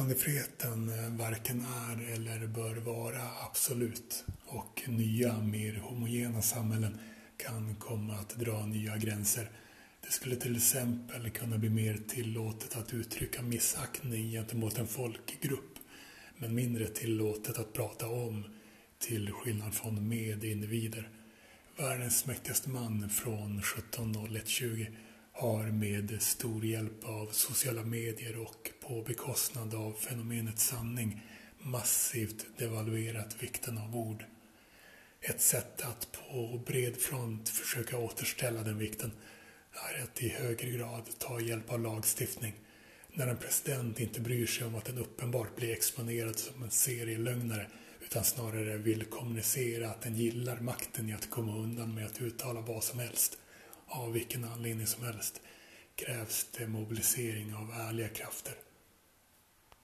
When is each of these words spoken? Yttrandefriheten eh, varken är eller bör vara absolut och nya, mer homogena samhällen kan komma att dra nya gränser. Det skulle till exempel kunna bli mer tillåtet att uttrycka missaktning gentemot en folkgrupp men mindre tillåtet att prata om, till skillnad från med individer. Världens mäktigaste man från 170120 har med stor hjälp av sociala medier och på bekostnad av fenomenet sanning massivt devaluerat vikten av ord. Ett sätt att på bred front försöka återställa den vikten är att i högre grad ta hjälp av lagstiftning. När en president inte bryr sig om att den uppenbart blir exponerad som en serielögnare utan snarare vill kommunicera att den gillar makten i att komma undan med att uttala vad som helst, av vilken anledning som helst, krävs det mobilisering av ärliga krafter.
Yttrandefriheten 0.00 0.88
eh, 0.88 1.10
varken 1.10 1.60
är 1.60 2.12
eller 2.12 2.46
bör 2.46 2.76
vara 2.76 3.22
absolut 3.46 4.24
och 4.46 4.82
nya, 4.86 5.38
mer 5.38 5.74
homogena 5.74 6.42
samhällen 6.42 6.98
kan 7.36 7.74
komma 7.74 8.14
att 8.14 8.36
dra 8.36 8.66
nya 8.66 8.96
gränser. 8.96 9.50
Det 10.00 10.12
skulle 10.12 10.36
till 10.36 10.56
exempel 10.56 11.30
kunna 11.30 11.58
bli 11.58 11.70
mer 11.70 11.98
tillåtet 12.08 12.76
att 12.76 12.94
uttrycka 12.94 13.42
missaktning 13.42 14.30
gentemot 14.30 14.78
en 14.78 14.86
folkgrupp 14.86 15.78
men 16.36 16.54
mindre 16.54 16.86
tillåtet 16.86 17.58
att 17.58 17.72
prata 17.72 18.08
om, 18.08 18.44
till 18.98 19.32
skillnad 19.32 19.74
från 19.74 20.08
med 20.08 20.44
individer. 20.44 21.08
Världens 21.76 22.26
mäktigaste 22.26 22.70
man 22.70 23.10
från 23.10 23.58
170120 23.58 24.86
har 25.40 25.64
med 25.64 26.22
stor 26.22 26.64
hjälp 26.64 27.04
av 27.04 27.26
sociala 27.26 27.82
medier 27.82 28.38
och 28.40 28.70
på 28.80 29.02
bekostnad 29.02 29.74
av 29.74 29.92
fenomenet 29.92 30.58
sanning 30.58 31.22
massivt 31.58 32.46
devaluerat 32.58 33.42
vikten 33.42 33.78
av 33.78 33.96
ord. 33.96 34.24
Ett 35.20 35.40
sätt 35.40 35.82
att 35.82 36.08
på 36.12 36.60
bred 36.66 36.96
front 36.96 37.48
försöka 37.48 37.98
återställa 37.98 38.62
den 38.62 38.78
vikten 38.78 39.12
är 39.72 40.02
att 40.02 40.22
i 40.22 40.28
högre 40.28 40.70
grad 40.70 41.02
ta 41.18 41.40
hjälp 41.40 41.72
av 41.72 41.80
lagstiftning. 41.80 42.54
När 43.12 43.26
en 43.26 43.36
president 43.36 44.00
inte 44.00 44.20
bryr 44.20 44.46
sig 44.46 44.66
om 44.66 44.74
att 44.74 44.84
den 44.84 44.98
uppenbart 44.98 45.56
blir 45.56 45.72
exponerad 45.72 46.38
som 46.38 46.62
en 46.62 46.70
serielögnare 46.70 47.66
utan 48.00 48.24
snarare 48.24 48.76
vill 48.76 49.04
kommunicera 49.04 49.90
att 49.90 50.02
den 50.02 50.16
gillar 50.16 50.60
makten 50.60 51.08
i 51.08 51.12
att 51.12 51.30
komma 51.30 51.56
undan 51.56 51.94
med 51.94 52.06
att 52.06 52.20
uttala 52.20 52.60
vad 52.60 52.84
som 52.84 52.98
helst, 52.98 53.38
av 53.90 54.12
vilken 54.12 54.44
anledning 54.44 54.86
som 54.86 55.04
helst, 55.04 55.40
krävs 55.94 56.46
det 56.58 56.66
mobilisering 56.66 57.54
av 57.54 57.70
ärliga 57.70 58.08
krafter. 58.08 58.54